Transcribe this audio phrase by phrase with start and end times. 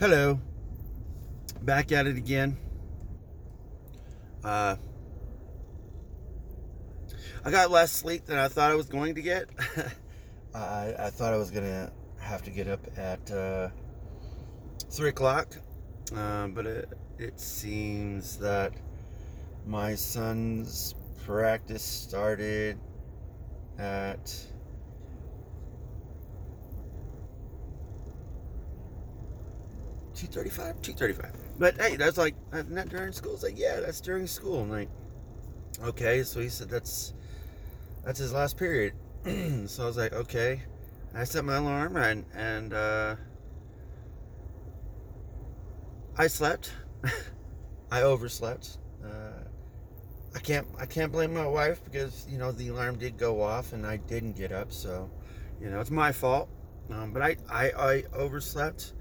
[0.00, 0.40] Hello.
[1.60, 2.56] Back at it again.
[4.42, 4.76] Uh,
[7.44, 9.50] I got less sleep than I thought I was going to get.
[10.54, 13.68] I, I thought I was going to have to get up at uh,
[14.88, 15.54] 3 o'clock.
[16.16, 16.88] Uh, but it,
[17.18, 18.72] it seems that
[19.66, 20.94] my son's
[21.26, 22.78] practice started
[23.78, 24.34] at
[30.20, 31.32] two thirty-five, two thirty-five.
[31.58, 33.32] But hey, that's like not during school.
[33.32, 34.60] It's like yeah, that's during school.
[34.60, 34.90] I'm like,
[35.82, 36.22] okay.
[36.22, 37.14] So he said that's
[38.04, 38.92] that's his last period.
[39.66, 40.62] so I was like, okay.
[41.14, 43.16] I set my alarm and and uh,
[46.18, 46.70] I slept.
[47.90, 48.76] I overslept.
[49.02, 49.42] Uh,
[50.34, 53.72] I can't I can't blame my wife because you know the alarm did go off
[53.72, 54.70] and I didn't get up.
[54.70, 55.10] So
[55.62, 56.50] you know it's my fault.
[56.90, 58.92] Um, but I, I I overslept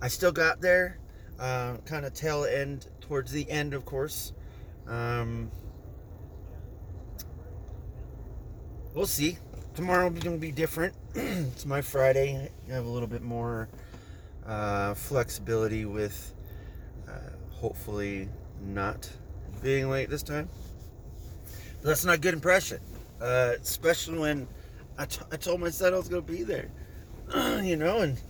[0.00, 0.98] I still got there,
[1.40, 4.32] uh, kind of tail end towards the end, of course.
[4.86, 5.50] Um,
[8.94, 9.38] we'll see.
[9.74, 10.94] Tomorrow is going to be different.
[11.14, 12.50] it's my Friday.
[12.68, 13.68] I have a little bit more
[14.46, 16.34] uh, flexibility with
[17.08, 17.12] uh,
[17.50, 18.28] hopefully
[18.64, 19.10] not
[19.62, 20.48] being late this time.
[21.80, 22.80] But that's not a good impression,
[23.20, 24.48] uh, especially when
[24.96, 26.70] I, t- I told my son I was going to be there.
[27.62, 28.20] you know, and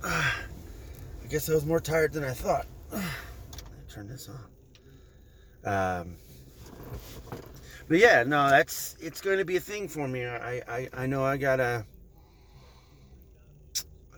[0.04, 2.66] I guess I was more tired than I thought.
[3.88, 6.02] Turn this on.
[6.02, 6.16] Um,
[7.88, 10.24] but yeah, no, that's it's going to be a thing for me.
[10.24, 11.84] I I, I know I gotta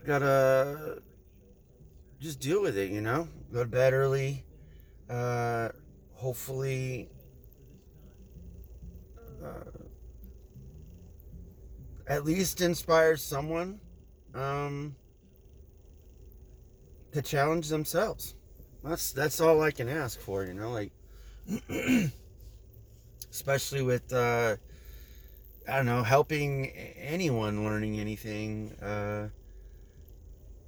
[0.06, 1.02] gotta
[2.20, 2.90] just deal with it.
[2.90, 4.44] You know, go to bed early.
[5.10, 5.70] Uh,
[6.14, 7.08] hopefully.
[9.44, 9.82] Uh,
[12.06, 13.80] at least inspire someone.
[14.34, 14.94] Um,
[17.12, 18.34] to challenge themselves.
[18.82, 20.92] That's that's all I can ask for, you know, like
[23.30, 24.56] especially with uh
[25.68, 29.28] I don't know, helping anyone learning anything, uh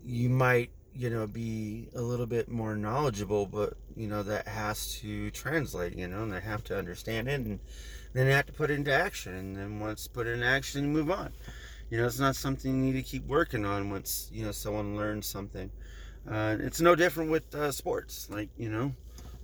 [0.05, 4.99] you might, you know, be a little bit more knowledgeable, but you know, that has
[5.01, 7.59] to translate, you know, and they have to understand it and
[8.13, 10.93] then they have to put it into action and then once put it in action
[10.93, 11.33] move on.
[11.91, 14.97] You know, it's not something you need to keep working on once, you know, someone
[14.97, 15.71] learns something.
[16.31, 18.29] Uh, it's no different with uh, sports.
[18.31, 18.93] Like you know,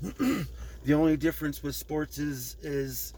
[0.84, 3.12] the only difference with sports is is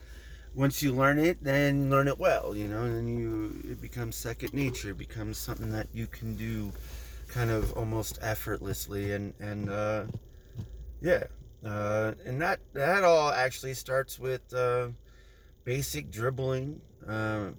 [0.54, 2.56] once you learn it, then learn it well.
[2.56, 4.90] You know, and you it becomes second nature.
[4.90, 6.72] It becomes something that you can do,
[7.28, 9.12] kind of almost effortlessly.
[9.12, 10.04] And and uh,
[11.00, 11.24] yeah,
[11.64, 14.88] uh, and that that all actually starts with uh,
[15.64, 17.50] basic dribbling, uh,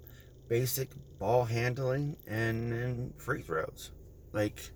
[0.48, 3.90] basic ball handling, and, and free throws.
[4.32, 4.70] Like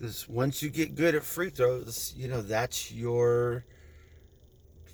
[0.00, 3.66] because once you get good at free throws, you know that's your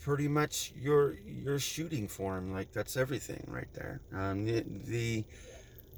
[0.02, 2.52] pretty much your your shooting form.
[2.52, 4.00] Like that's everything right there.
[4.12, 5.24] Um, the, the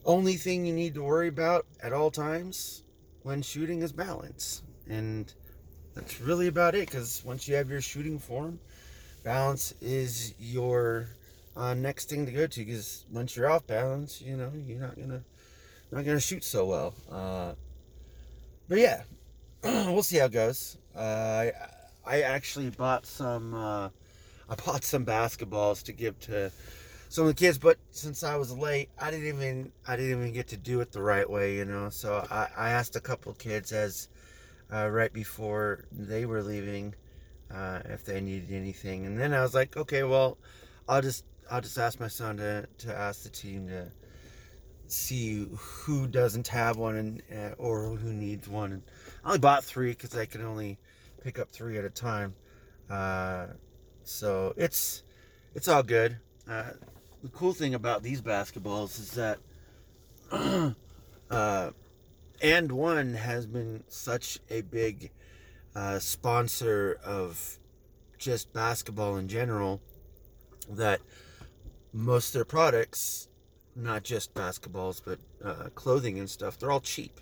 [0.04, 2.84] only thing you need to worry about at all times
[3.22, 5.32] when shooting is balance, and
[5.94, 6.90] that's really about it.
[6.90, 8.60] Because once you have your shooting form,
[9.24, 11.08] balance is your
[11.56, 12.60] uh, next thing to go to.
[12.60, 15.22] Because once you're off balance, you know you're not gonna
[15.90, 16.94] not gonna shoot so well.
[17.10, 17.54] Uh,
[18.68, 19.02] but yeah,
[19.64, 20.76] we'll see how it goes.
[20.94, 21.52] Uh, I,
[22.06, 23.54] I actually bought some.
[23.54, 23.88] Uh,
[24.50, 26.50] I bought some basketballs to give to
[27.08, 30.32] some of the kids, but since I was late, I didn't even I didn't even
[30.32, 31.88] get to do it the right way, you know.
[31.90, 34.08] So I, I asked a couple kids as
[34.72, 36.94] uh, right before they were leaving
[37.50, 40.38] uh, if they needed anything, and then I was like, okay, well,
[40.88, 43.90] I'll just I'll just ask my son to to ask the team to
[44.92, 48.72] see who doesn't have one and uh, or who needs one.
[48.72, 48.82] And
[49.24, 50.78] I only bought three because I can only
[51.22, 52.34] pick up three at a time.
[52.90, 53.48] Uh,
[54.02, 55.02] so it's
[55.54, 56.18] it's all good.
[56.48, 56.70] Uh,
[57.22, 59.38] the cool thing about these basketballs is that
[61.30, 61.70] uh,
[62.42, 65.10] AND1 has been such a big
[65.74, 67.58] uh, sponsor of
[68.18, 69.80] just basketball in general
[70.70, 71.00] that
[71.92, 73.28] most of their products
[73.78, 76.58] not just basketballs, but uh, clothing and stuff.
[76.58, 77.20] They're all cheap,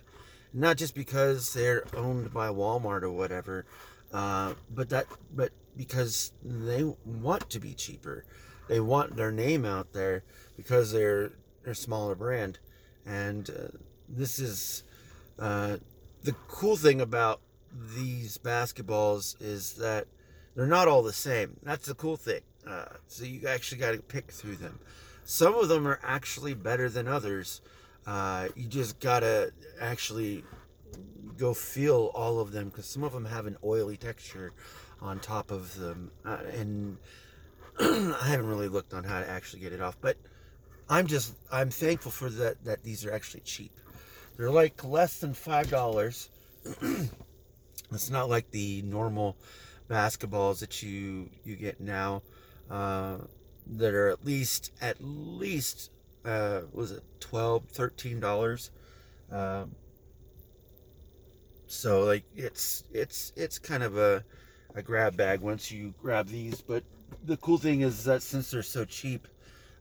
[0.52, 3.66] not just because they're owned by Walmart or whatever,
[4.12, 8.24] uh, but that but because they want to be cheaper.
[8.68, 10.24] They want their name out there
[10.56, 11.32] because they're
[11.62, 12.58] they're a smaller brand,
[13.04, 13.76] and uh,
[14.08, 14.82] this is
[15.38, 15.76] uh,
[16.22, 17.40] the cool thing about
[17.94, 20.06] these basketballs is that
[20.54, 21.58] they're not all the same.
[21.62, 22.40] That's the cool thing.
[22.66, 24.80] Uh, so you actually got to pick through them.
[25.26, 27.60] Some of them are actually better than others.
[28.06, 30.44] Uh, you just gotta actually
[31.36, 34.52] go feel all of them because some of them have an oily texture
[35.02, 36.98] on top of them, uh, and
[37.80, 39.96] I haven't really looked on how to actually get it off.
[40.00, 40.16] But
[40.88, 43.72] I'm just I'm thankful for that that these are actually cheap.
[44.36, 46.30] They're like less than five dollars.
[47.92, 49.36] it's not like the normal
[49.90, 52.22] basketballs that you you get now
[52.70, 53.16] uh,
[53.66, 55.90] that are at least at least
[56.24, 58.70] uh, was it 12 13 dollars?
[59.30, 59.74] Um,
[61.66, 64.24] so like it's it's it's kind of a,
[64.74, 66.84] a grab bag once you grab these but
[67.24, 69.26] the cool thing is that since they're so cheap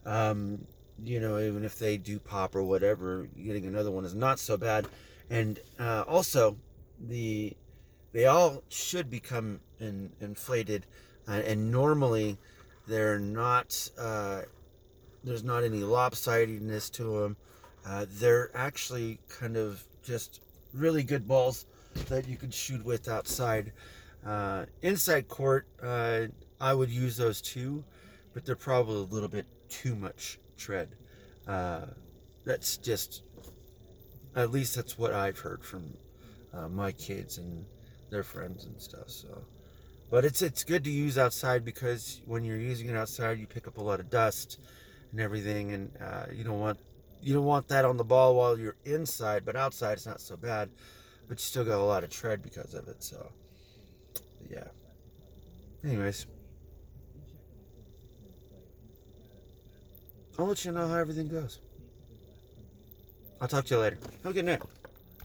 [0.05, 0.65] um,
[1.03, 4.57] you know even if they do pop or whatever getting another one is not so
[4.57, 4.87] bad.
[5.29, 6.57] And uh, also
[6.99, 7.55] the
[8.13, 10.85] they all should become in, inflated
[11.27, 12.37] uh, and normally
[12.87, 14.41] they're not uh,
[15.23, 17.37] there's not any lopsidedness to them
[17.85, 20.41] uh, they're actually kind of just
[20.73, 21.65] really good balls
[22.09, 23.71] that you could shoot with outside.
[24.25, 26.25] Uh, inside court, uh,
[26.59, 27.83] I would use those too,
[28.33, 30.89] but they're probably a little bit too much tread.
[31.47, 31.85] Uh,
[32.43, 33.21] that's just,
[34.35, 35.93] at least that's what I've heard from
[36.53, 37.65] uh, my kids and
[38.09, 39.09] their friends and stuff.
[39.09, 39.43] So,
[40.09, 43.67] but it's it's good to use outside because when you're using it outside, you pick
[43.67, 44.59] up a lot of dust
[45.11, 46.79] and everything, and uh, you don't want
[47.21, 50.37] you don't want that on the ball while you're inside, but outside it's not so
[50.37, 50.69] bad.
[51.27, 53.31] But you still got a lot of tread because of it, so
[54.49, 54.67] yeah.
[55.83, 56.27] Anyways.
[60.37, 61.61] I'll let you know how everything goes.
[63.39, 63.97] I'll talk to you later.
[64.23, 64.61] Good night.